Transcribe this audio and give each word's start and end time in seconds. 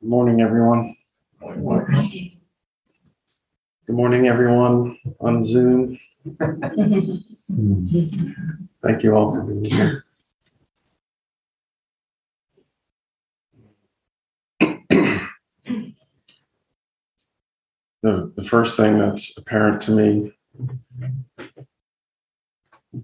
Good 0.00 0.08
morning, 0.08 0.40
everyone. 0.40 0.96
Good 3.86 3.96
morning, 3.96 4.28
everyone 4.28 4.96
on 5.20 5.44
Zoom. 5.44 5.98
Thank 8.82 9.02
you 9.02 9.14
all 9.14 9.34
for 9.34 9.42
being 9.42 9.66
here. 9.66 10.06
The, 18.02 18.32
the 18.34 18.42
first 18.42 18.78
thing 18.78 18.96
that's 18.96 19.36
apparent 19.36 19.82
to 19.82 19.90
me 19.90 20.32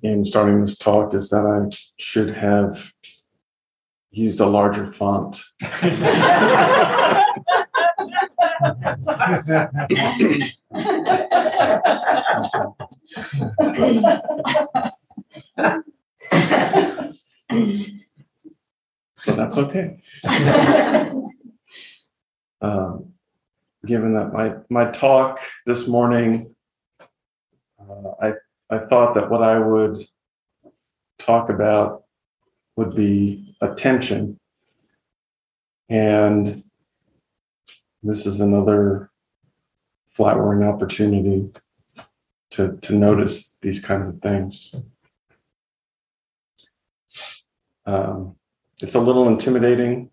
in 0.02 0.24
starting 0.24 0.62
this 0.62 0.78
talk 0.78 1.12
is 1.12 1.28
that 1.28 1.44
I 1.44 1.68
should 1.98 2.30
have 2.30 2.90
used 4.10 4.40
a 4.40 4.46
larger 4.46 4.86
font. 4.86 5.40
So 19.18 19.34
that's 19.34 19.56
okay. 19.56 19.98
Um, 22.60 23.12
given 23.84 24.14
that 24.14 24.32
my 24.32 24.56
my 24.70 24.90
talk 24.90 25.40
this 25.66 25.86
morning, 25.88 26.54
uh, 27.78 28.10
I 28.20 28.32
I 28.70 28.78
thought 28.86 29.14
that 29.14 29.30
what 29.30 29.42
I 29.42 29.58
would 29.58 29.96
talk 31.18 31.50
about 31.50 32.04
would 32.76 32.94
be 32.94 33.45
attention, 33.60 34.38
and 35.88 36.64
this 38.02 38.26
is 38.26 38.40
another 38.40 39.10
flowering 40.06 40.62
opportunity 40.62 41.52
to 42.50 42.76
to 42.78 42.94
notice 42.94 43.58
these 43.60 43.84
kinds 43.84 44.08
of 44.08 44.20
things. 44.20 44.74
Um, 47.84 48.36
it's 48.82 48.94
a 48.94 49.00
little 49.00 49.28
intimidating 49.28 50.10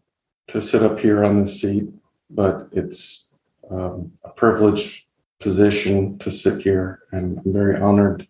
to 0.48 0.62
sit 0.62 0.84
up 0.84 1.00
here 1.00 1.24
on 1.24 1.42
this 1.42 1.62
seat, 1.62 1.90
but 2.30 2.68
it's 2.72 3.34
um, 3.70 4.12
a 4.24 4.32
privileged 4.34 5.06
position 5.40 6.18
to 6.20 6.32
sit 6.32 6.62
here, 6.62 7.02
and 7.12 7.40
I'm 7.40 7.54
very 7.54 7.80
honored 7.80 8.28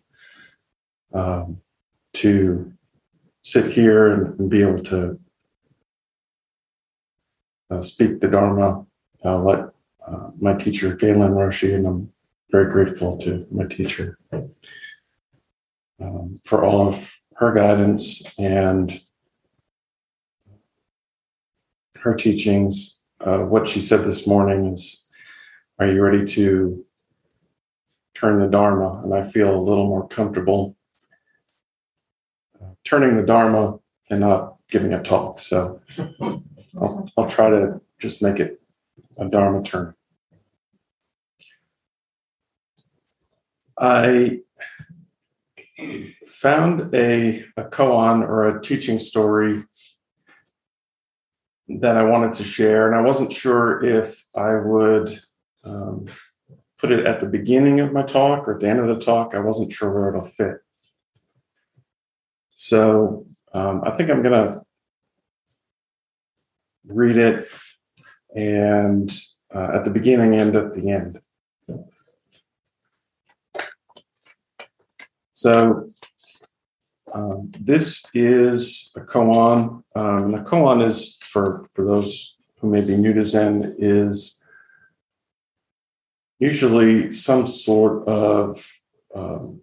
um, 1.12 1.60
to 2.14 2.72
sit 3.44 3.70
here 3.70 4.08
and, 4.08 4.40
and, 4.40 4.50
be 4.50 4.62
able 4.62 4.82
to 4.82 5.20
uh, 7.70 7.80
speak 7.80 8.20
the 8.20 8.28
Dharma 8.28 8.86
uh, 9.24 9.38
like 9.38 9.64
uh, 10.06 10.30
my 10.40 10.54
teacher, 10.54 10.96
Gaelyn 10.96 11.32
Roshi, 11.32 11.74
and 11.74 11.86
I'm 11.86 12.12
very 12.50 12.70
grateful 12.70 13.18
to 13.18 13.46
my 13.50 13.64
teacher 13.66 14.18
um, 16.00 16.40
for 16.46 16.64
all 16.64 16.88
of 16.88 17.14
her 17.36 17.52
guidance 17.52 18.22
and 18.38 19.00
her 21.98 22.14
teachings. 22.14 23.00
Uh, 23.20 23.38
what 23.38 23.68
she 23.68 23.80
said 23.80 24.04
this 24.04 24.26
morning 24.26 24.66
is, 24.66 25.08
Are 25.78 25.86
you 25.86 26.02
ready 26.02 26.24
to 26.26 26.84
turn 28.14 28.38
the 28.38 28.48
Dharma? 28.48 29.02
And 29.02 29.14
I 29.14 29.22
feel 29.22 29.54
a 29.54 29.60
little 29.60 29.86
more 29.86 30.08
comfortable 30.08 30.76
turning 32.84 33.16
the 33.16 33.26
Dharma 33.26 33.78
and 34.10 34.20
not 34.20 34.56
giving 34.70 34.92
a 34.92 35.02
talk. 35.02 35.38
So 35.38 35.80
I'll, 36.80 37.08
I'll 37.16 37.28
try 37.28 37.50
to 37.50 37.80
just 37.98 38.22
make 38.22 38.40
it 38.40 38.60
a 39.18 39.28
Dharma 39.28 39.62
turn. 39.62 39.94
I 43.78 44.40
found 46.26 46.94
a, 46.94 47.44
a 47.56 47.64
koan 47.64 48.22
or 48.22 48.48
a 48.48 48.62
teaching 48.62 48.98
story 48.98 49.64
that 51.68 51.96
I 51.96 52.04
wanted 52.04 52.34
to 52.34 52.44
share, 52.44 52.86
and 52.86 52.94
I 52.94 53.00
wasn't 53.00 53.32
sure 53.32 53.82
if 53.82 54.26
I 54.36 54.54
would 54.56 55.18
um, 55.64 56.06
put 56.78 56.92
it 56.92 57.06
at 57.06 57.20
the 57.20 57.26
beginning 57.26 57.80
of 57.80 57.92
my 57.92 58.02
talk 58.02 58.46
or 58.46 58.54
at 58.54 58.60
the 58.60 58.68
end 58.68 58.80
of 58.80 58.88
the 58.88 59.00
talk. 59.00 59.34
I 59.34 59.40
wasn't 59.40 59.72
sure 59.72 59.92
where 59.92 60.10
it'll 60.10 60.22
fit. 60.22 60.58
So 62.66 63.26
um, 63.52 63.82
I 63.84 63.90
think 63.90 64.08
I'm 64.08 64.22
going 64.22 64.32
to 64.32 64.62
read 66.86 67.18
it 67.18 67.50
and 68.34 69.12
uh, 69.54 69.68
at 69.74 69.84
the 69.84 69.90
beginning 69.90 70.34
and 70.40 70.56
at 70.56 70.72
the 70.72 70.90
end. 70.90 71.20
So 75.34 75.88
um, 77.12 77.52
this 77.60 78.02
is 78.14 78.90
a 78.96 79.00
koan. 79.00 79.82
Um, 79.94 80.32
the 80.32 80.38
koan 80.38 80.88
is 80.88 81.18
for 81.20 81.68
for 81.74 81.84
those 81.84 82.38
who 82.60 82.70
may 82.70 82.80
be 82.80 82.96
new 82.96 83.12
to 83.12 83.26
Zen 83.26 83.76
is 83.78 84.42
usually 86.38 87.12
some 87.12 87.46
sort 87.46 88.08
of 88.08 88.66
um, 89.14 89.60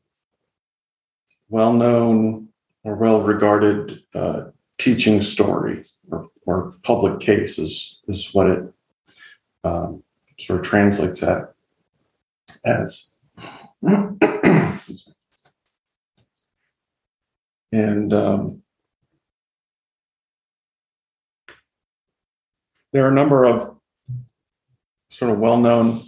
well-known 1.49 2.50
or 2.83 2.95
well-regarded 2.95 4.03
uh, 4.15 4.45
teaching 4.77 5.21
story 5.21 5.83
or, 6.09 6.27
or, 6.45 6.73
public 6.83 7.19
case 7.19 7.59
is 7.59 8.01
is 8.07 8.33
what 8.33 8.47
it 8.47 8.73
um, 9.63 10.03
sort 10.39 10.59
of 10.59 10.65
translates 10.65 11.21
at 11.21 11.53
as. 12.65 13.13
And 17.73 18.13
um, 18.13 18.63
there 22.91 23.05
are 23.05 23.11
a 23.11 23.13
number 23.13 23.45
of 23.45 23.77
sort 25.09 25.31
of 25.31 25.39
well 25.39 25.57
known 25.57 26.01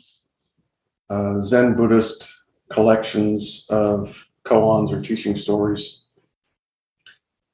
uh, 1.09 1.39
Zen 1.39 1.75
Buddhist 1.75 2.29
collections 2.69 3.67
of 3.69 4.29
koans 4.43 4.91
or 4.91 5.01
teaching 5.01 5.35
stories. 5.35 6.02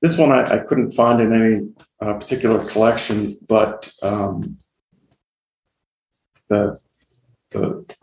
This 0.01 0.17
one 0.17 0.31
I, 0.31 0.55
I 0.55 0.59
couldn't 0.59 0.93
find 0.93 1.21
in 1.21 1.33
any 1.33 1.73
uh, 2.01 2.13
particular 2.13 2.65
collection, 2.65 3.35
but 3.47 3.91
um, 4.01 4.57
the, 6.47 6.79
the 7.51 7.95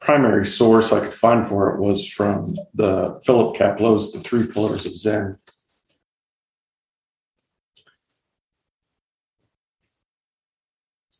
primary 0.00 0.44
source 0.44 0.92
I 0.92 1.00
could 1.00 1.14
find 1.14 1.46
for 1.46 1.74
it 1.74 1.80
was 1.80 2.06
from 2.06 2.56
the 2.74 3.20
Philip 3.24 3.56
Kapleau's 3.56 4.12
The 4.12 4.20
Three 4.20 4.46
Pillars 4.46 4.86
of 4.86 4.96
Zen. 4.96 5.36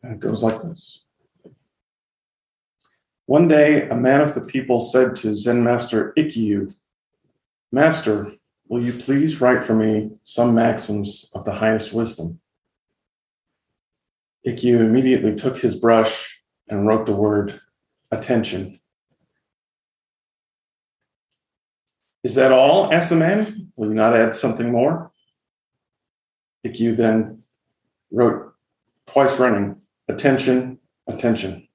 And 0.02 0.14
it 0.14 0.20
goes 0.20 0.42
like 0.42 0.62
this. 0.62 1.04
One 3.26 3.48
day, 3.48 3.88
a 3.88 3.96
man 3.96 4.20
of 4.20 4.34
the 4.34 4.40
people 4.40 4.78
said 4.78 5.16
to 5.16 5.34
Zen 5.34 5.64
master 5.64 6.12
Ikkyu, 6.16 6.74
Master, 7.72 8.32
will 8.68 8.82
you 8.82 8.92
please 8.92 9.40
write 9.40 9.64
for 9.64 9.74
me 9.74 10.10
some 10.24 10.54
maxims 10.54 11.30
of 11.34 11.44
the 11.44 11.52
highest 11.52 11.92
wisdom? 11.92 12.40
Ikkyu 14.46 14.80
immediately 14.80 15.34
took 15.34 15.58
his 15.58 15.76
brush 15.76 16.42
and 16.68 16.86
wrote 16.86 17.06
the 17.06 17.14
word 17.14 17.60
attention. 18.10 18.80
Is 22.22 22.34
that 22.34 22.52
all? 22.52 22.92
asked 22.92 23.10
the 23.10 23.16
man. 23.16 23.72
Will 23.76 23.88
you 23.88 23.94
not 23.94 24.16
add 24.16 24.34
something 24.34 24.70
more? 24.70 25.12
Ikkyu 26.64 26.96
then 26.96 27.42
wrote 28.10 28.52
twice 29.06 29.38
running, 29.38 29.80
attention, 30.08 30.78
attention. 31.06 31.65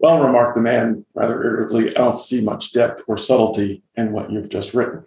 Well, 0.00 0.18
remarked 0.18 0.54
the 0.54 0.62
man 0.62 1.04
rather 1.14 1.44
irritably, 1.44 1.90
I 1.90 2.00
don't 2.00 2.18
see 2.18 2.40
much 2.40 2.72
depth 2.72 3.02
or 3.06 3.18
subtlety 3.18 3.82
in 3.96 4.12
what 4.12 4.32
you've 4.32 4.48
just 4.48 4.72
written. 4.72 5.04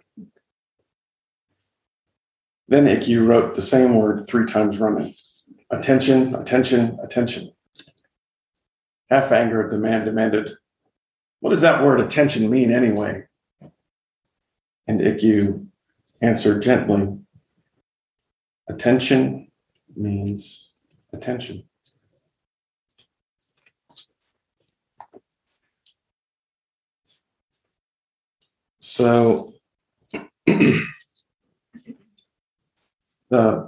Then 2.68 2.86
Ikkyu 2.86 3.26
wrote 3.26 3.56
the 3.56 3.62
same 3.62 3.96
word 3.96 4.26
three 4.28 4.46
times 4.46 4.78
running. 4.78 5.12
Attention, 5.70 6.36
attention, 6.36 6.96
attention. 7.02 7.52
Half 9.10 9.32
angered, 9.32 9.72
the 9.72 9.78
man 9.78 10.04
demanded, 10.04 10.50
What 11.40 11.50
does 11.50 11.60
that 11.62 11.84
word 11.84 12.00
attention 12.00 12.48
mean 12.48 12.70
anyway? 12.70 13.24
And 14.86 15.00
Ikkyu 15.00 15.66
answered 16.22 16.62
gently, 16.62 17.18
Attention 18.68 19.50
means 19.96 20.74
attention. 21.12 21.64
So, 28.96 29.52
the 30.46 30.78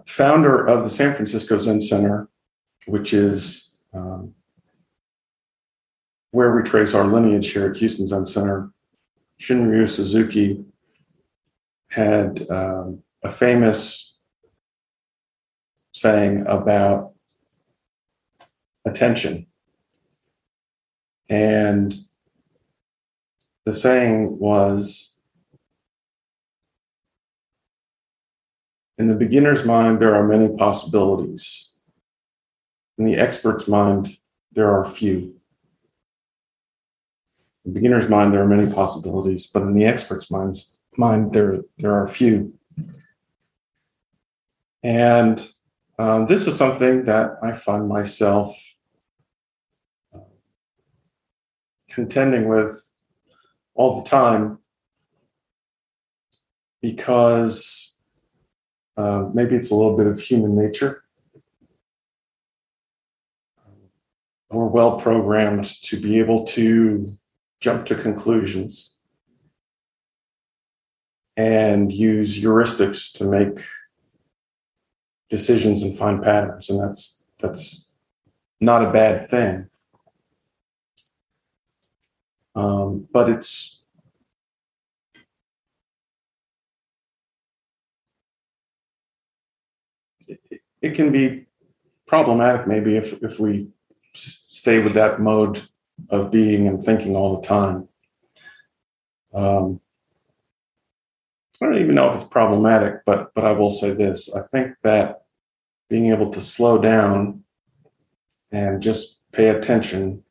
founder 0.07 0.65
of 0.65 0.85
the 0.85 0.89
San 0.89 1.17
Francisco 1.17 1.59
Zen 1.59 1.81
Center, 1.81 2.29
which 2.87 3.13
is 3.13 3.81
um, 3.93 4.37
where 6.31 6.55
we 6.55 6.63
trace 6.63 6.95
our 6.95 7.05
lineage 7.05 7.51
here 7.51 7.69
at 7.69 7.77
Houston 7.77 8.07
Zen 8.07 8.25
Center, 8.25 8.71
Shunryu 9.41 9.89
Suzuki 9.89 10.65
had 11.91 12.49
um, 12.49 13.03
a 13.25 13.29
famous 13.29 14.21
saying 15.93 16.47
about 16.47 17.15
attention. 18.85 19.49
And 21.29 21.93
the 23.65 23.75
saying 23.75 24.39
was 24.39 25.15
In 28.99 29.09
the 29.09 29.15
beginner's 29.15 29.65
mind, 29.65 30.01
there 30.01 30.15
are 30.15 30.27
many 30.27 30.57
possibilities. 30.57 31.75
In 32.99 33.05
the 33.05 33.17
expert's 33.17 33.69
mind, 33.69 34.17
there 34.53 34.71
are 34.71 34.87
few. 34.87 35.35
In 37.65 37.73
the 37.73 37.81
beginner's 37.81 38.09
mind, 38.09 38.33
there 38.33 38.43
are 38.43 38.49
many 38.49 38.73
possibilities, 38.73 39.47
but 39.49 39.63
in 39.63 39.75
the 39.75 39.85
expert's 39.85 40.31
mind's 40.31 40.79
mind, 40.97 41.35
there, 41.35 41.61
there 41.77 41.93
are 41.93 42.09
few. 42.09 42.55
And 44.83 45.47
um, 45.99 46.27
this 46.27 46.47
is 46.47 46.57
something 46.57 47.05
that 47.05 47.37
I 47.43 47.53
find 47.53 47.89
myself 47.89 48.57
contending 51.91 52.49
with 52.49 52.89
all 53.75 54.03
the 54.03 54.09
time 54.09 54.59
because 56.81 57.86
uh, 58.97 59.29
maybe 59.35 59.57
it's 59.57 59.71
a 59.71 59.75
little 59.75 59.97
bit 59.97 60.07
of 60.07 60.21
human 60.21 60.57
nature. 60.57 61.05
We're 64.51 64.67
well 64.67 64.99
programmed 64.99 65.65
to 65.83 66.01
be 66.01 66.19
able 66.19 66.45
to 66.45 67.19
jump 67.61 67.87
to 67.87 67.95
conclusions 67.95 68.97
and 71.37 71.93
use 71.93 72.43
heuristics 72.43 73.13
to 73.19 73.25
make 73.25 73.65
decisions 75.29 75.83
and 75.83 75.97
find 75.97 76.23
patterns 76.23 76.71
and 76.71 76.81
that's 76.81 77.25
that's 77.39 77.99
not 78.61 78.85
a 78.85 78.91
bad 78.91 79.29
thing 79.29 79.69
um, 82.55 83.07
but 83.13 83.29
it's 83.29 83.83
it, 90.87 90.95
can 90.95 91.13
be 91.13 91.47
problematic 92.07 92.67
maybe 92.67 92.97
if 92.97 93.23
if 93.23 93.39
we 93.39 93.69
stay 94.13 94.79
with 94.79 94.95
that 94.95 95.21
mode 95.21 95.63
of 96.11 96.31
being 96.31 96.67
and 96.67 96.83
thinking 96.83 97.15
all 97.17 97.41
the 97.41 97.47
time. 97.47 97.89
Um, 99.35 99.81
I 101.61 101.67
don't 101.67 101.79
even 101.79 101.95
know 101.95 102.11
if 102.11 102.17
it's 102.17 102.25
problematic, 102.25 103.05
but 103.05 103.33
but 103.35 103.45
I 103.45 103.53
will 103.53 103.71
say 103.71 103.93
this: 103.93 104.35
I 104.35 104.43
think 104.43 104.77
that 104.83 105.23
being 105.89 106.11
able 106.13 106.31
to 106.31 106.41
slow 106.41 106.79
down 106.79 107.45
and 108.51 108.83
just 108.83 109.23
pay 109.33 109.49
attention 109.49 110.23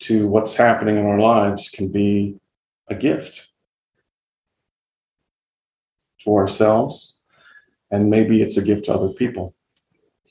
to 0.00 0.26
what's 0.26 0.54
happening 0.54 0.96
in 0.96 1.06
our 1.06 1.20
lives 1.20 1.68
can 1.68 1.92
be 1.92 2.36
a 2.88 2.94
gift 2.94 3.48
to 6.20 6.34
ourselves, 6.34 7.19
and 7.90 8.10
maybe 8.10 8.42
it's 8.42 8.56
a 8.56 8.62
gift 8.62 8.86
to 8.86 8.94
other 8.94 9.08
people. 9.08 9.54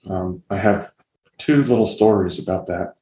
Um, 0.09 0.43
I 0.49 0.57
have 0.57 0.91
two 1.37 1.63
little 1.63 1.87
stories 1.87 2.39
about 2.39 2.67
that. 2.67 2.95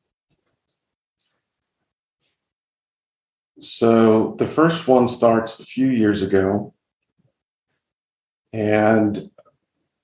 So 3.59 4.35
the 4.37 4.47
first 4.47 4.87
one 4.87 5.07
starts 5.07 5.59
a 5.59 5.65
few 5.65 5.87
years 5.87 6.21
ago, 6.21 6.73
and 8.53 9.29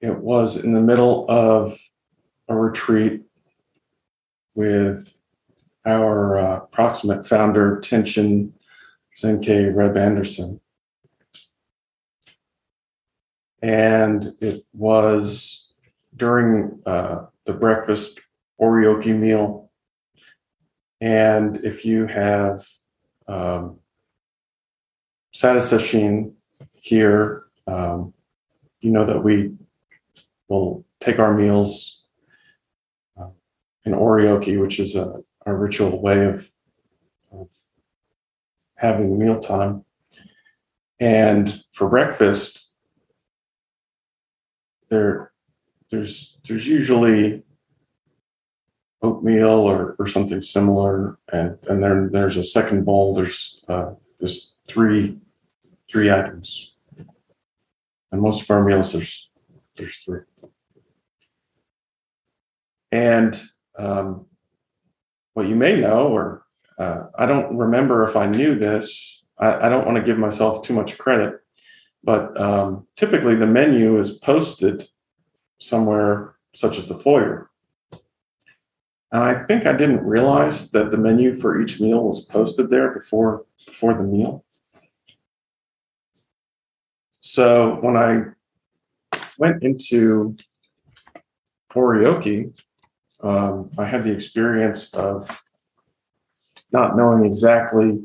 it 0.01 0.17
was 0.17 0.57
in 0.57 0.73
the 0.73 0.81
middle 0.81 1.29
of 1.29 1.77
a 2.47 2.55
retreat 2.55 3.21
with 4.55 5.19
our 5.85 6.39
uh, 6.39 6.59
proximate 6.71 7.25
founder, 7.25 7.77
Tenshin 7.77 8.53
Zenki 9.15 9.73
Reb 9.73 9.97
Anderson. 9.97 10.59
And 13.63 14.35
it 14.41 14.65
was 14.73 15.73
during 16.13 16.81
uh, 16.85 17.27
the 17.45 17.53
breakfast 17.53 18.19
oryoki 18.59 19.17
meal. 19.17 19.71
And 20.99 21.63
if 21.63 21.85
you 21.85 22.05
have 22.07 22.67
um, 23.25 23.79
Sada 25.31 25.61
here, 26.81 27.45
um, 27.65 28.13
you 28.81 28.91
know 28.91 29.05
that 29.05 29.23
we 29.23 29.53
will 30.49 30.85
take 30.99 31.19
our 31.19 31.33
meals 31.33 32.03
uh, 33.17 33.29
in 33.85 33.93
oryoki, 33.93 34.59
which 34.59 34.77
is 34.77 34.97
a, 34.97 35.21
a 35.45 35.55
ritual 35.55 36.01
way 36.01 36.25
of, 36.25 36.51
of 37.31 37.47
having 38.75 39.09
the 39.09 39.15
mealtime. 39.15 39.85
And 40.99 41.63
for 41.71 41.89
breakfast, 41.89 42.62
there, 44.93 45.31
there's 45.89 46.39
there's 46.47 46.67
usually 46.67 47.43
oatmeal 49.01 49.49
or, 49.49 49.95
or 49.99 50.07
something 50.07 50.41
similar, 50.41 51.17
and 51.31 51.57
and 51.67 51.83
then 51.83 52.09
there's 52.11 52.37
a 52.37 52.43
second 52.43 52.85
bowl. 52.85 53.13
There's 53.13 53.63
uh, 53.67 53.93
there's 54.19 54.53
three 54.67 55.19
three 55.89 56.11
items, 56.11 56.75
and 58.11 58.21
most 58.21 58.43
of 58.43 58.49
our 58.51 58.63
meals 58.63 58.93
there's 58.93 59.31
there's 59.75 59.97
three. 59.97 60.21
And 62.91 63.41
um, 63.77 64.27
what 65.33 65.47
you 65.47 65.55
may 65.55 65.81
know, 65.81 66.07
or 66.09 66.45
uh, 66.77 67.07
I 67.17 67.25
don't 67.25 67.57
remember 67.57 68.05
if 68.05 68.15
I 68.15 68.27
knew 68.27 68.55
this. 68.55 69.25
I, 69.39 69.65
I 69.65 69.69
don't 69.69 69.85
want 69.85 69.97
to 69.97 70.03
give 70.03 70.19
myself 70.19 70.63
too 70.63 70.75
much 70.75 70.97
credit, 70.97 71.42
but 72.03 72.39
um, 72.39 72.87
typically 72.95 73.35
the 73.35 73.47
menu 73.47 73.99
is 73.99 74.11
posted 74.11 74.87
somewhere 75.59 76.35
such 76.53 76.77
as 76.77 76.87
the 76.87 76.95
foyer 76.95 77.49
and 79.13 79.21
I 79.21 79.43
think 79.43 79.67
I 79.67 79.73
didn't 79.73 80.03
realize 80.03 80.71
that 80.71 80.89
the 80.89 80.97
menu 80.97 81.35
for 81.35 81.61
each 81.61 81.79
meal 81.79 82.07
was 82.07 82.25
posted 82.25 82.71
there 82.71 82.91
before 82.91 83.45
before 83.67 83.93
the 83.93 84.01
meal. 84.01 84.43
So 87.19 87.77
when 87.81 87.95
I 87.95 88.23
went 89.37 89.61
into 89.61 90.35
oryoki, 91.75 92.53
um, 93.21 93.69
I 93.77 93.85
had 93.85 94.03
the 94.03 94.11
experience 94.11 94.91
of 94.95 95.43
not 96.71 96.97
knowing 96.97 97.23
exactly 97.23 98.03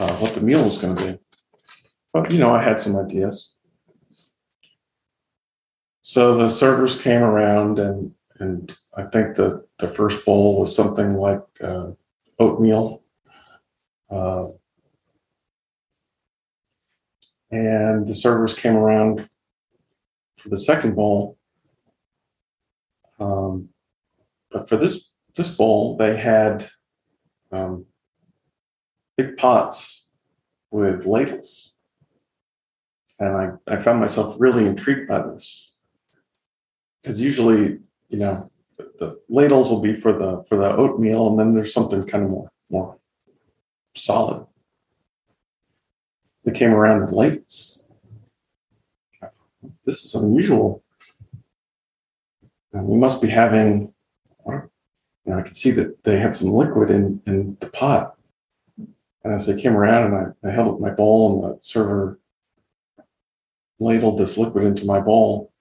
uh, 0.00 0.16
what 0.16 0.34
the 0.34 0.40
meal 0.40 0.64
was 0.64 0.78
going 0.78 0.96
to 0.96 1.12
be. 1.12 1.18
But, 2.12 2.32
you 2.32 2.38
know, 2.38 2.54
I 2.54 2.62
had 2.62 2.80
some 2.80 2.96
ideas. 2.96 3.54
So 6.02 6.36
the 6.36 6.48
servers 6.48 7.00
came 7.00 7.22
around 7.22 7.78
and 7.78 8.14
and 8.40 8.76
I 8.96 9.04
think 9.04 9.36
the 9.36 9.64
the 9.78 9.88
first 9.88 10.24
bowl 10.24 10.58
was 10.58 10.74
something 10.74 11.14
like 11.14 11.42
uh, 11.62 11.90
oatmeal, 12.38 13.02
uh, 14.10 14.48
and 17.50 18.08
the 18.08 18.14
servers 18.14 18.54
came 18.54 18.76
around 18.76 19.28
for 20.36 20.48
the 20.48 20.58
second 20.58 20.96
bowl. 20.96 21.38
Um, 23.20 23.68
but 24.50 24.68
for 24.68 24.76
this 24.76 25.14
this 25.36 25.54
bowl, 25.54 25.96
they 25.96 26.16
had 26.16 26.68
um, 27.52 27.84
big 29.16 29.36
pots 29.36 30.10
with 30.70 31.04
ladles, 31.04 31.69
and 33.20 33.36
I 33.36 33.74
I 33.74 33.76
found 33.76 34.00
myself 34.00 34.36
really 34.38 34.66
intrigued 34.66 35.08
by 35.08 35.22
this 35.22 35.72
because 37.00 37.20
usually 37.20 37.78
you 38.10 38.18
know, 38.18 38.50
the 38.98 39.18
ladles 39.28 39.70
will 39.70 39.80
be 39.80 39.94
for 39.94 40.12
the 40.12 40.44
for 40.48 40.58
the 40.58 40.70
oatmeal, 40.76 41.28
and 41.28 41.38
then 41.38 41.54
there's 41.54 41.72
something 41.72 42.04
kind 42.06 42.24
of 42.24 42.30
more 42.30 42.50
more 42.70 42.98
solid. 43.94 44.46
They 46.44 46.52
came 46.52 46.72
around 46.72 47.02
with 47.02 47.12
ladles. 47.12 47.84
This 49.84 50.04
is 50.04 50.14
unusual. 50.14 50.82
And 52.72 52.86
we 52.86 52.98
must 52.98 53.22
be 53.22 53.28
having. 53.28 53.94
Know, 55.26 55.38
I 55.38 55.42
could 55.42 55.56
see 55.56 55.70
that 55.72 56.02
they 56.02 56.18
had 56.18 56.34
some 56.34 56.50
liquid 56.50 56.90
in 56.90 57.22
in 57.26 57.56
the 57.60 57.66
pot. 57.66 58.16
And 59.22 59.34
as 59.34 59.46
they 59.46 59.60
came 59.60 59.76
around, 59.76 60.12
and 60.12 60.34
I, 60.42 60.48
I 60.48 60.50
held 60.50 60.74
up 60.74 60.80
my 60.80 60.90
bowl, 60.90 61.44
and 61.44 61.58
the 61.58 61.62
server 61.62 62.18
ladled 63.80 64.18
this 64.18 64.36
liquid 64.38 64.64
into 64.64 64.84
my 64.84 65.00
bowl. 65.00 65.52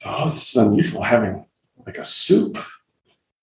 I 0.00 0.04
thought, 0.04 0.20
oh, 0.20 0.24
this 0.30 0.50
is 0.50 0.56
unusual 0.56 1.02
having 1.02 1.46
like 1.86 1.98
a 1.98 2.04
soup 2.04 2.58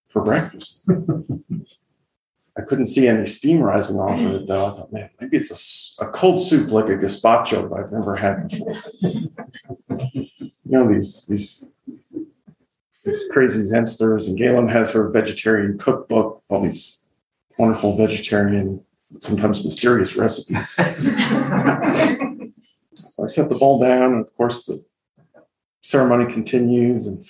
for 0.07 0.23
breakfast. 0.23 0.89
I 2.57 2.61
couldn't 2.61 2.87
see 2.87 3.07
any 3.07 3.25
steam 3.25 3.61
rising 3.61 3.97
off 3.97 4.19
of 4.19 4.33
it 4.33 4.47
though. 4.47 4.67
I 4.67 4.69
thought, 4.69 4.93
man, 4.93 5.09
maybe 5.19 5.37
it's 5.37 5.97
a, 5.99 6.05
a 6.05 6.09
cold 6.11 6.41
soup 6.41 6.71
like 6.71 6.85
a 6.85 6.97
gazpacho 6.97 7.69
that 7.69 7.75
I've 7.75 7.91
never 7.91 8.15
had 8.15 8.49
before. 8.49 8.73
you 10.21 10.49
know, 10.65 10.87
these 10.87 11.25
these 11.25 11.69
these 13.03 13.25
crazy 13.31 13.61
Zensters, 13.61 14.27
and 14.27 14.39
Gaelyn 14.39 14.71
has 14.71 14.91
her 14.91 15.09
vegetarian 15.09 15.77
cookbook, 15.77 16.41
all 16.49 16.61
these 16.61 17.09
wonderful 17.59 17.95
vegetarian, 17.97 18.83
sometimes 19.19 19.63
mysterious 19.63 20.15
recipes. 20.15 20.75
I 23.25 23.27
set 23.27 23.49
the 23.49 23.55
bowl 23.55 23.79
down, 23.79 24.13
and 24.13 24.25
of 24.25 24.33
course 24.35 24.65
the 24.65 24.83
ceremony 25.81 26.31
continues, 26.31 27.07
and 27.07 27.25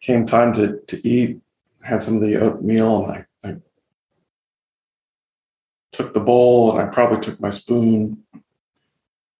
came 0.00 0.26
time 0.26 0.54
to 0.54 0.80
to 0.86 1.08
eat. 1.08 1.40
Had 1.82 2.02
some 2.02 2.16
of 2.16 2.20
the 2.20 2.36
oatmeal, 2.36 3.06
and 3.06 3.26
I, 3.42 3.48
I 3.48 3.56
took 5.92 6.12
the 6.12 6.20
bowl, 6.20 6.72
and 6.72 6.80
I 6.80 6.92
probably 6.92 7.20
took 7.20 7.40
my 7.40 7.48
spoon 7.48 8.22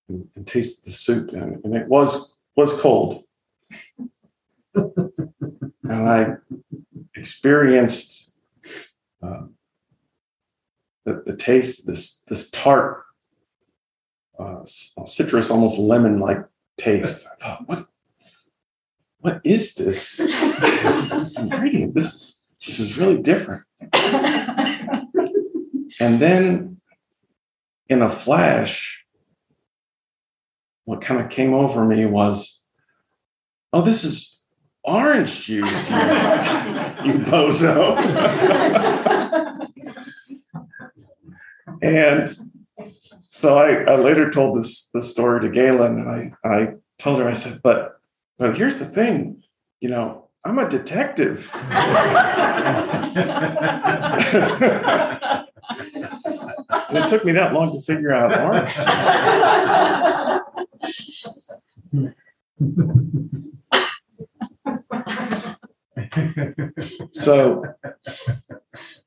and, 0.08 0.28
and 0.34 0.46
tasted 0.46 0.86
the 0.86 0.92
soup, 0.92 1.32
and, 1.32 1.62
and 1.64 1.76
it 1.76 1.86
was 1.86 2.38
was 2.56 2.80
cold 2.80 3.24
and 4.74 6.08
I 6.08 6.36
experienced 7.14 8.34
uh, 9.22 9.42
the, 11.04 11.22
the 11.26 11.36
taste, 11.36 11.86
this 11.86 12.22
this 12.28 12.50
tart, 12.50 13.04
uh, 14.40 14.64
citrus, 15.04 15.50
almost 15.50 15.78
lemon-like 15.78 16.44
taste. 16.78 17.26
I 17.26 17.34
thought, 17.36 17.68
what, 17.68 17.86
what 19.18 19.40
is 19.44 19.74
this 19.74 20.18
ingredient? 21.38 21.94
This 21.94 22.14
is 22.14 22.36
this 22.66 22.78
is 22.78 22.98
really 22.98 23.22
different. 23.22 23.62
and 25.98 26.18
then, 26.18 26.80
in 27.88 28.02
a 28.02 28.10
flash, 28.10 29.06
what 30.84 31.00
kind 31.00 31.20
of 31.20 31.30
came 31.30 31.54
over 31.54 31.84
me 31.84 32.04
was, 32.04 32.62
oh, 33.72 33.80
this 33.80 34.04
is 34.04 34.44
orange 34.84 35.40
juice, 35.40 35.90
you, 35.90 35.96
you 37.06 37.14
bozo. 37.24 37.96
and 41.82 42.28
so 43.30 43.58
I, 43.58 43.84
I, 43.84 43.94
later 43.94 44.28
told 44.28 44.58
this 44.58 44.90
the 44.92 45.00
story 45.00 45.40
to 45.40 45.48
Gaelyn, 45.48 46.00
and 46.00 46.08
I, 46.10 46.32
I 46.44 46.74
told 46.98 47.20
her, 47.20 47.28
I 47.28 47.32
said, 47.32 47.60
but 47.62 48.00
but 48.38 48.56
here's 48.56 48.80
the 48.80 48.84
thing, 48.84 49.42
you 49.80 49.88
know, 49.88 50.28
I'm 50.44 50.58
a 50.58 50.68
detective. 50.68 51.50
it 56.90 57.08
took 57.08 57.24
me 57.24 57.32
that 57.32 57.52
long 57.52 57.72
to 57.72 57.80
figure 57.82 58.12
out 58.12 58.36
orange. 58.40 58.72
so, 67.12 67.62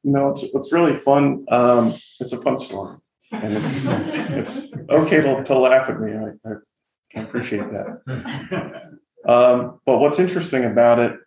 you 0.03 0.12
know, 0.12 0.30
it's, 0.30 0.44
it's 0.44 0.72
really 0.72 0.98
fun. 0.98 1.46
Um, 1.50 1.94
it's 2.20 2.34
a 2.34 2.42
fun 2.42 2.60
story, 2.60 2.98
and 3.43 3.53
it's 3.53 3.85
it's 3.85 4.73
okay 4.89 5.21
to, 5.21 5.43
to 5.43 5.59
laugh 5.59 5.89
at 5.89 6.00
me. 6.00 6.13
I, 6.13 6.50
I, 6.50 7.21
appreciate 7.21 7.65
that. 7.71 8.89
Um, 9.25 9.79
but 9.85 10.00
what's 10.00 10.19
interesting 10.19 10.65
about 10.65 11.00
it 11.00 11.17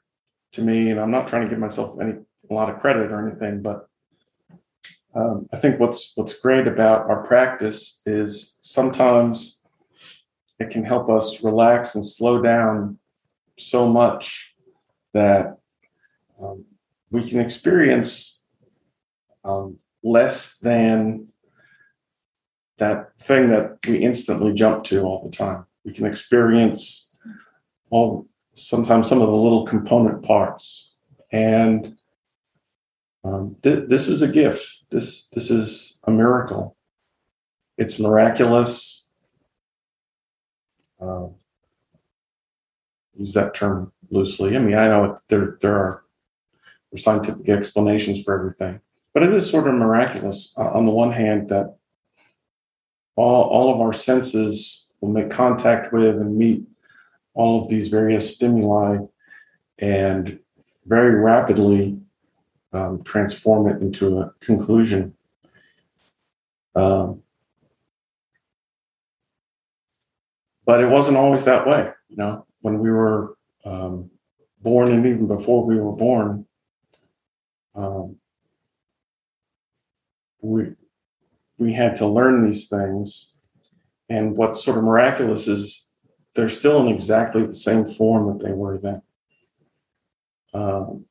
to 0.52 0.60
me, 0.60 0.90
and 0.90 1.00
I'm 1.00 1.10
not 1.10 1.28
trying 1.28 1.44
to 1.44 1.48
give 1.48 1.58
myself 1.58 1.98
any 1.98 2.12
a 2.50 2.54
lot 2.54 2.68
of 2.68 2.78
credit 2.78 3.10
or 3.10 3.26
anything, 3.26 3.62
but 3.62 3.88
um, 5.14 5.48
I 5.50 5.56
think 5.56 5.80
what's 5.80 6.12
what's 6.14 6.38
great 6.38 6.66
about 6.66 7.08
our 7.08 7.24
practice 7.24 8.02
is 8.04 8.58
sometimes 8.60 9.62
it 10.58 10.68
can 10.68 10.84
help 10.84 11.08
us 11.08 11.42
relax 11.42 11.94
and 11.94 12.04
slow 12.04 12.42
down 12.42 12.98
so 13.58 13.90
much 13.90 14.54
that 15.14 15.56
um, 16.38 16.66
we 17.10 17.26
can 17.26 17.40
experience 17.40 18.44
um, 19.42 19.78
less 20.02 20.58
than 20.58 21.28
that 22.78 23.18
thing 23.18 23.48
that 23.48 23.78
we 23.88 23.98
instantly 23.98 24.52
jump 24.52 24.84
to 24.84 25.02
all 25.02 25.22
the 25.22 25.30
time. 25.30 25.64
We 25.84 25.92
can 25.92 26.06
experience 26.06 27.16
all 27.90 28.26
sometimes 28.54 29.08
some 29.08 29.20
of 29.20 29.28
the 29.28 29.34
little 29.34 29.64
component 29.64 30.22
parts, 30.22 30.94
and 31.30 31.98
um, 33.24 33.56
th- 33.62 33.88
this 33.88 34.08
is 34.08 34.22
a 34.22 34.28
gift. 34.28 34.90
This 34.90 35.28
this 35.28 35.50
is 35.50 36.00
a 36.04 36.10
miracle. 36.10 36.76
It's 37.78 37.98
miraculous. 37.98 39.08
Uh, 41.00 41.28
use 43.14 43.34
that 43.34 43.54
term 43.54 43.92
loosely. 44.10 44.56
I 44.56 44.58
mean, 44.58 44.74
I 44.74 44.88
know 44.88 45.16
there 45.28 45.58
there 45.60 45.76
are 45.76 46.02
scientific 46.96 47.48
explanations 47.48 48.22
for 48.22 48.38
everything, 48.38 48.80
but 49.12 49.22
it 49.22 49.32
is 49.32 49.48
sort 49.48 49.68
of 49.68 49.74
miraculous 49.74 50.54
uh, 50.58 50.70
on 50.70 50.86
the 50.86 50.92
one 50.92 51.12
hand 51.12 51.48
that 51.50 51.76
all 53.16 53.44
all 53.44 53.74
of 53.74 53.80
our 53.80 53.92
senses 53.92 54.94
will 55.00 55.12
make 55.12 55.30
contact 55.30 55.92
with 55.92 56.16
and 56.16 56.36
meet 56.36 56.64
all 57.34 57.60
of 57.60 57.68
these 57.68 57.88
various 57.88 58.34
stimuli 58.34 58.98
and 59.78 60.38
very 60.86 61.20
rapidly 61.20 62.00
um, 62.72 63.02
transform 63.02 63.68
it 63.68 63.82
into 63.82 64.18
a 64.20 64.32
conclusion. 64.40 65.14
Um, 66.74 67.22
but 70.64 70.82
it 70.82 70.88
wasn't 70.88 71.16
always 71.16 71.44
that 71.44 71.66
way, 71.66 71.90
you 72.08 72.16
know 72.16 72.46
when 72.66 72.80
we 72.80 72.90
were 72.90 73.36
um, 73.64 74.10
born 74.60 74.90
and 74.90 75.06
even 75.06 75.28
before 75.28 75.64
we 75.64 75.78
were 75.78 75.92
born, 75.92 76.44
um, 77.76 78.16
we 80.40 80.74
we 81.58 81.72
had 81.72 81.96
to 81.96 82.06
learn 82.06 82.44
these 82.44 82.68
things. 82.68 83.32
And 84.08 84.36
what's 84.36 84.64
sort 84.64 84.78
of 84.78 84.84
miraculous 84.84 85.48
is 85.48 85.90
they're 86.34 86.48
still 86.48 86.86
in 86.86 86.94
exactly 86.94 87.44
the 87.44 87.54
same 87.54 87.84
form 87.84 88.38
that 88.38 88.44
they 88.44 88.52
were 88.52 88.78
then. 88.78 89.02
Um, 90.54 91.06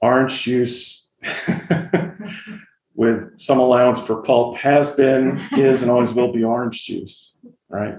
orange 0.00 0.42
juice 0.42 1.10
with 2.94 3.40
some 3.40 3.58
allowance 3.58 4.04
for 4.04 4.22
pulp 4.22 4.56
has 4.58 4.90
been, 4.90 5.40
is, 5.56 5.82
and 5.82 5.90
always 5.90 6.12
will 6.12 6.32
be 6.32 6.44
orange 6.44 6.84
juice, 6.84 7.38
right? 7.68 7.96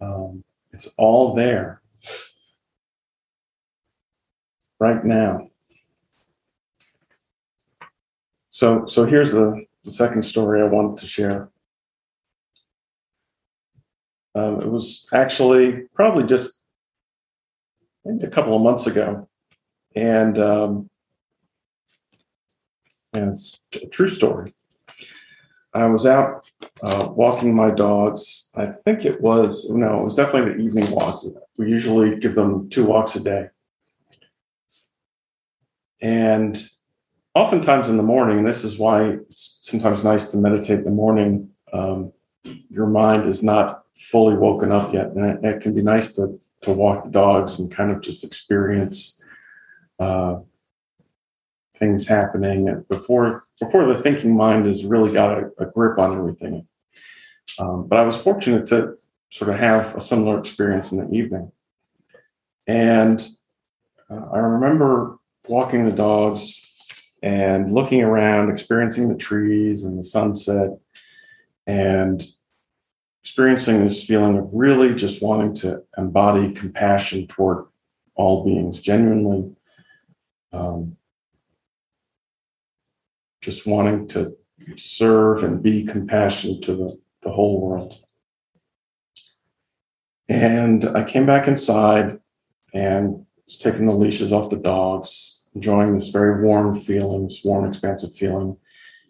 Um, 0.00 0.44
it's 0.72 0.88
all 0.98 1.34
there 1.34 1.80
right 4.78 5.04
now. 5.04 5.49
So, 8.60 8.84
so 8.84 9.06
here's 9.06 9.32
the, 9.32 9.64
the 9.84 9.90
second 9.90 10.20
story 10.20 10.60
I 10.60 10.66
wanted 10.66 10.98
to 10.98 11.06
share. 11.06 11.48
Um, 14.34 14.60
it 14.60 14.70
was 14.70 15.08
actually 15.14 15.84
probably 15.94 16.26
just 16.26 16.66
maybe 18.04 18.26
a 18.26 18.28
couple 18.28 18.54
of 18.54 18.60
months 18.60 18.86
ago, 18.86 19.26
and 19.96 20.38
um, 20.38 20.90
and 23.14 23.30
it's 23.30 23.58
a 23.82 23.86
true 23.86 24.08
story. 24.08 24.52
I 25.72 25.86
was 25.86 26.04
out 26.04 26.50
uh, 26.82 27.08
walking 27.10 27.56
my 27.56 27.70
dogs. 27.70 28.50
I 28.54 28.66
think 28.66 29.06
it 29.06 29.22
was, 29.22 29.70
no, 29.70 30.00
it 30.00 30.04
was 30.04 30.16
definitely 30.16 30.52
the 30.52 30.68
evening 30.68 30.90
walk. 30.90 31.18
We 31.56 31.70
usually 31.70 32.18
give 32.18 32.34
them 32.34 32.68
two 32.68 32.84
walks 32.84 33.16
a 33.16 33.20
day. 33.20 33.48
And 36.02 36.62
oftentimes 37.34 37.88
in 37.88 37.96
the 37.96 38.02
morning, 38.02 38.44
this 38.44 38.64
is 38.64 38.78
why 38.78 39.10
it's 39.10 39.58
sometimes 39.62 40.04
nice 40.04 40.30
to 40.32 40.38
meditate 40.38 40.78
in 40.78 40.84
the 40.84 40.90
morning. 40.90 41.50
Um, 41.72 42.12
your 42.68 42.86
mind 42.86 43.28
is 43.28 43.42
not 43.42 43.84
fully 43.94 44.36
woken 44.36 44.72
up 44.72 44.92
yet. 44.92 45.08
And 45.08 45.24
it, 45.24 45.44
it, 45.44 45.62
can 45.62 45.74
be 45.74 45.82
nice 45.82 46.14
to, 46.16 46.40
to 46.62 46.72
walk 46.72 47.04
the 47.04 47.10
dogs 47.10 47.58
and 47.58 47.70
kind 47.70 47.90
of 47.90 48.00
just 48.00 48.24
experience 48.24 49.22
uh, 49.98 50.38
things 51.76 52.06
happening 52.06 52.84
before 52.88 53.44
before 53.58 53.86
the 53.86 53.98
thinking 53.98 54.36
mind 54.36 54.66
has 54.66 54.84
really 54.84 55.12
got 55.12 55.38
a, 55.38 55.50
a 55.58 55.66
grip 55.66 55.98
on 55.98 56.16
everything. 56.16 56.66
Um, 57.58 57.86
but 57.88 57.98
I 57.98 58.02
was 58.02 58.20
fortunate 58.20 58.66
to 58.68 58.96
sort 59.30 59.50
of 59.50 59.58
have 59.58 59.94
a 59.94 60.00
similar 60.00 60.38
experience 60.38 60.92
in 60.92 60.98
the 60.98 61.14
evening, 61.14 61.52
and 62.66 63.26
uh, 64.10 64.26
I 64.32 64.38
remember 64.38 65.18
walking 65.48 65.84
the 65.84 65.92
dogs 65.92 66.69
and 67.22 67.72
looking 67.72 68.02
around, 68.02 68.50
experiencing 68.50 69.08
the 69.08 69.16
trees 69.16 69.84
and 69.84 69.98
the 69.98 70.02
sunset, 70.02 70.70
and 71.66 72.26
experiencing 73.22 73.80
this 73.80 74.04
feeling 74.04 74.38
of 74.38 74.48
really 74.52 74.94
just 74.94 75.22
wanting 75.22 75.54
to 75.54 75.82
embody 75.96 76.52
compassion 76.54 77.26
toward 77.26 77.66
all 78.14 78.44
beings, 78.44 78.80
genuinely 78.80 79.54
um, 80.52 80.96
just 83.40 83.66
wanting 83.66 84.06
to 84.08 84.36
serve 84.76 85.42
and 85.42 85.62
be 85.62 85.86
compassionate 85.86 86.62
to 86.62 86.74
the, 86.74 86.98
the 87.22 87.30
whole 87.30 87.60
world. 87.60 87.94
And 90.28 90.84
I 90.84 91.04
came 91.04 91.26
back 91.26 91.48
inside 91.48 92.20
and 92.72 93.26
was 93.46 93.58
taking 93.58 93.86
the 93.86 93.94
leashes 93.94 94.32
off 94.32 94.50
the 94.50 94.56
dogs, 94.56 95.39
enjoying 95.54 95.94
this 95.94 96.08
very 96.08 96.44
warm 96.44 96.72
feeling, 96.72 97.24
this 97.24 97.42
warm, 97.44 97.66
expansive 97.66 98.14
feeling. 98.14 98.56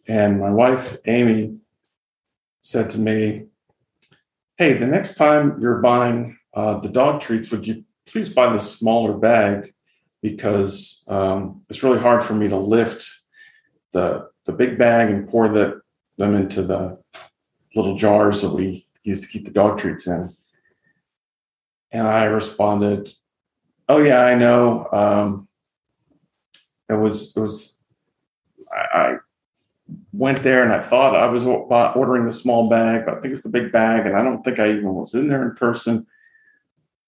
And 0.06 0.40
my 0.40 0.50
wife, 0.50 0.96
Amy, 1.06 1.58
said 2.60 2.90
to 2.90 2.98
me, 2.98 3.46
Hey, 4.56 4.74
the 4.74 4.86
next 4.86 5.14
time 5.14 5.60
you're 5.60 5.80
buying 5.80 6.38
uh, 6.52 6.80
the 6.80 6.88
dog 6.88 7.20
treats, 7.20 7.50
would 7.50 7.66
you 7.66 7.84
please 8.06 8.28
buy 8.28 8.52
the 8.52 8.58
smaller 8.58 9.16
bag? 9.16 9.72
Because 10.22 11.02
um, 11.08 11.62
it's 11.70 11.82
really 11.82 11.98
hard 11.98 12.22
for 12.22 12.34
me 12.34 12.48
to 12.48 12.56
lift 12.56 13.08
the, 13.92 14.28
the 14.44 14.52
big 14.52 14.78
bag 14.78 15.10
and 15.10 15.26
pour 15.26 15.48
the, 15.48 15.80
them 16.18 16.34
into 16.34 16.62
the 16.62 16.98
little 17.74 17.96
jars 17.96 18.42
that 18.42 18.50
we 18.50 18.86
use 19.02 19.22
to 19.22 19.28
keep 19.28 19.46
the 19.46 19.50
dog 19.50 19.78
treats 19.78 20.06
in. 20.06 20.28
And 21.90 22.06
I 22.06 22.24
responded, 22.24 23.10
Oh 23.88 23.98
yeah, 23.98 24.20
I 24.20 24.34
know. 24.34 24.88
Um, 24.92 25.48
it 26.90 26.98
was 26.98 27.36
it 27.36 27.40
was 27.40 27.82
I, 28.72 28.98
I 28.98 29.16
went 30.12 30.42
there 30.42 30.62
and 30.62 30.72
I 30.72 30.82
thought 30.82 31.16
I 31.16 31.26
was 31.26 31.46
ordering 31.46 32.26
the 32.26 32.32
small 32.32 32.68
bag, 32.68 33.06
but 33.06 33.16
I 33.16 33.20
think 33.20 33.32
it's 33.34 33.42
the 33.42 33.48
big 33.48 33.72
bag, 33.72 34.06
and 34.06 34.16
I 34.16 34.22
don't 34.22 34.42
think 34.42 34.58
I 34.58 34.70
even 34.70 34.94
was 34.94 35.14
in 35.14 35.28
there 35.28 35.48
in 35.48 35.54
person. 35.56 36.06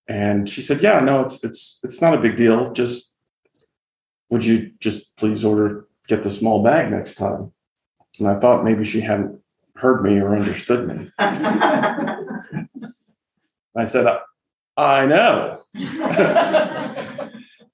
And 0.08 0.48
she 0.48 0.62
said, 0.62 0.82
"Yeah, 0.82 1.00
no, 1.00 1.20
it's 1.22 1.42
it's 1.44 1.80
it's 1.84 2.00
not 2.00 2.14
a 2.14 2.20
big 2.20 2.36
deal. 2.36 2.72
Just 2.72 3.16
would 4.30 4.44
you 4.44 4.72
just 4.80 5.16
please 5.16 5.44
order 5.44 5.86
get 6.08 6.22
the 6.22 6.30
small 6.30 6.62
bag 6.62 6.90
next 6.90 7.14
time?" 7.14 7.52
And 8.18 8.28
I 8.28 8.34
thought 8.34 8.64
maybe 8.64 8.84
she 8.84 9.00
hadn't 9.00 9.40
heard 9.76 10.02
me 10.02 10.20
or 10.20 10.36
understood 10.36 10.88
me. 10.88 11.10
I 11.18 12.16
said, 13.86 14.06
"I 14.76 15.06
know." 15.06 15.62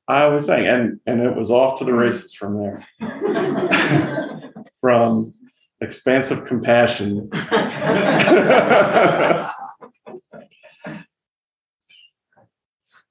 I 0.08 0.26
was 0.26 0.46
saying, 0.46 0.66
and 0.66 1.00
and 1.06 1.20
it 1.20 1.36
was 1.36 1.50
off 1.50 1.78
to 1.78 1.84
the 1.84 1.94
races 1.94 2.32
from 2.32 2.58
there. 2.58 2.88
from 4.80 5.34
expansive 5.80 6.44
compassion. 6.44 7.30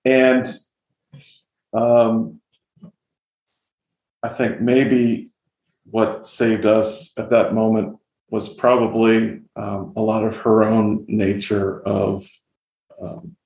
and 0.06 0.46
um, 1.74 2.42
I 4.24 4.30
think 4.30 4.62
maybe 4.62 5.30
what 5.86 6.28
saved 6.28 6.66
us 6.66 7.18
at 7.18 7.30
that 7.30 7.54
moment 7.54 7.98
was 8.30 8.54
probably 8.54 9.42
um, 9.56 9.94
a 9.96 10.02
lot 10.02 10.26
of 10.26 10.36
her 10.38 10.64
own 10.64 11.06
nature 11.08 11.82
of 11.84 12.28
um, 13.02 13.38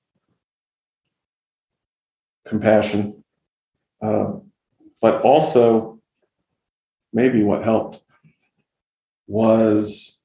compassion, 2.44 3.21
uh, 4.02 4.32
but 5.00 5.22
also 5.22 6.00
maybe 7.12 7.42
what 7.42 7.62
helped 7.62 8.02
was 9.26 10.20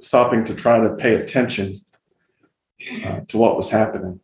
stopping 0.00 0.44
to 0.44 0.54
try 0.54 0.78
to 0.80 0.94
pay 0.94 1.14
attention 1.14 1.74
uh, 3.04 3.20
to 3.28 3.36
what 3.36 3.56
was 3.56 3.70
happening. 3.70 4.20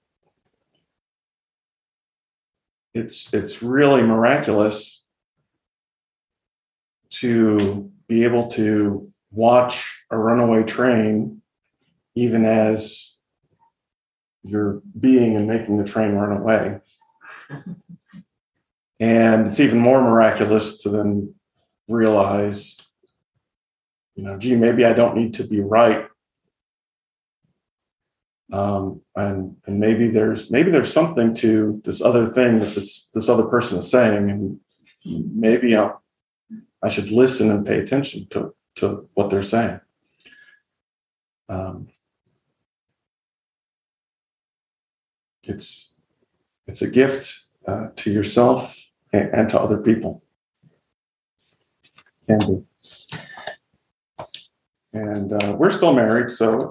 It's 2.94 3.32
it's 3.34 3.62
really 3.62 4.02
miraculous 4.02 5.04
to 7.10 7.90
be 8.08 8.24
able 8.24 8.48
to 8.48 9.12
watch 9.30 10.04
a 10.10 10.16
runaway 10.16 10.62
train 10.62 11.42
even 12.14 12.46
as 12.46 13.18
you're 14.42 14.80
being 14.98 15.36
and 15.36 15.46
making 15.46 15.76
the 15.76 15.84
train 15.84 16.14
run 16.14 16.36
away. 16.36 16.80
And 18.98 19.48
it's 19.48 19.60
even 19.60 19.78
more 19.78 20.00
miraculous 20.00 20.82
to 20.82 20.88
then 20.88 21.34
realize, 21.88 22.80
you 24.14 24.24
know, 24.24 24.38
gee, 24.38 24.56
maybe 24.56 24.84
I 24.84 24.94
don't 24.94 25.16
need 25.16 25.34
to 25.34 25.44
be 25.44 25.60
right. 25.60 26.06
Um, 28.52 29.02
and 29.16 29.56
and 29.66 29.80
maybe 29.80 30.08
there's 30.08 30.50
maybe 30.50 30.70
there's 30.70 30.92
something 30.92 31.34
to 31.34 31.80
this 31.84 32.00
other 32.00 32.28
thing 32.28 32.60
that 32.60 32.74
this 32.74 33.10
this 33.10 33.28
other 33.28 33.44
person 33.44 33.78
is 33.78 33.90
saying, 33.90 34.30
and 34.30 34.60
maybe 35.04 35.76
i 35.76 35.90
I 36.82 36.88
should 36.88 37.10
listen 37.10 37.50
and 37.50 37.66
pay 37.66 37.80
attention 37.80 38.28
to 38.30 38.54
to 38.76 39.08
what 39.14 39.30
they're 39.30 39.42
saying. 39.42 39.80
Um, 41.48 41.88
it's 45.42 46.00
it's 46.68 46.82
a 46.82 46.90
gift 46.90 47.40
uh, 47.66 47.88
to 47.96 48.12
yourself 48.12 48.85
and, 49.12 49.30
and 49.32 49.50
to 49.50 49.60
other 49.60 49.78
people. 49.78 50.22
Can 52.26 52.38
be. 52.38 52.64
And 54.92 55.32
uh, 55.32 55.54
we're 55.58 55.70
still 55.70 55.94
married, 55.94 56.30
so. 56.30 56.70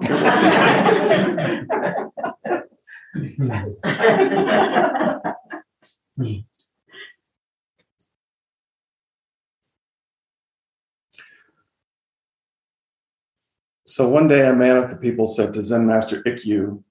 so 13.86 14.08
one 14.08 14.28
day 14.28 14.46
a 14.46 14.52
man 14.52 14.76
of 14.76 14.90
the 14.90 14.96
people 15.00 15.26
said 15.28 15.54
to 15.54 15.62
Zen 15.62 15.86
Master 15.86 16.22
Ikkyu, 16.22 16.82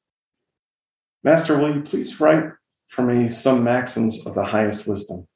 Master, 1.23 1.57
will 1.57 1.75
you 1.75 1.81
please 1.81 2.19
write 2.21 2.45
for 2.87 3.03
me 3.03 3.29
some 3.29 3.63
maxims 3.63 4.25
of 4.25 4.35
the 4.35 4.45
highest 4.45 4.87
wisdom? 4.87 5.27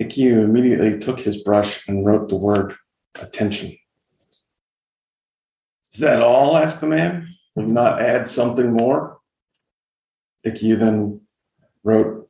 Ikkyu 0.00 0.44
immediately 0.44 0.98
took 0.98 1.20
his 1.20 1.42
brush 1.42 1.88
and 1.88 2.04
wrote 2.04 2.28
the 2.28 2.36
word 2.36 2.74
attention. 3.20 3.76
Is 5.92 6.00
that 6.00 6.22
all? 6.22 6.56
asked 6.56 6.80
the 6.80 6.86
man. 6.86 7.28
Will 7.54 7.66
not 7.66 8.00
add 8.00 8.28
something 8.28 8.72
more? 8.72 9.18
Ikkyu 10.44 10.78
then 10.78 11.22
wrote 11.82 12.28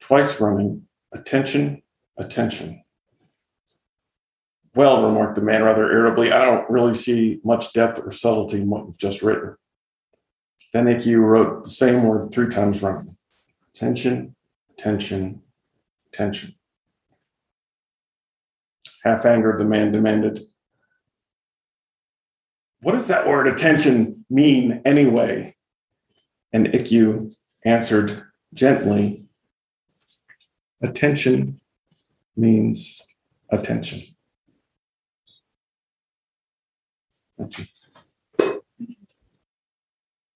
twice 0.00 0.40
running, 0.40 0.86
attention, 1.12 1.82
attention. 2.18 2.82
Well, 4.74 5.06
remarked 5.06 5.36
the 5.36 5.42
man 5.42 5.62
rather 5.62 5.90
irritably, 5.90 6.32
I 6.32 6.44
don't 6.44 6.68
really 6.68 6.94
see 6.94 7.40
much 7.44 7.72
depth 7.72 8.00
or 8.04 8.10
subtlety 8.10 8.60
in 8.60 8.68
what 8.68 8.86
you've 8.86 8.98
just 8.98 9.22
written. 9.22 9.56
Then 10.72 10.86
Ikkyu 10.86 11.20
wrote 11.20 11.62
the 11.62 11.70
same 11.70 12.02
word 12.02 12.32
three 12.32 12.48
times 12.48 12.82
running. 12.82 13.16
Attention, 13.72 14.34
attention, 14.70 15.42
attention. 16.12 16.56
Half 19.04 19.26
angered, 19.26 19.58
the 19.58 19.64
man 19.64 19.92
demanded, 19.92 20.40
What 22.80 22.92
does 22.92 23.08
that 23.08 23.28
word 23.28 23.46
attention 23.46 24.24
mean 24.30 24.80
anyway? 24.84 25.56
And 26.52 26.68
Ikkyu 26.68 27.34
answered 27.66 28.22
gently, 28.54 29.28
Attention 30.82 31.60
means 32.36 33.02
attention. 33.50 34.00
Thank 37.38 37.58
you. 37.58 37.64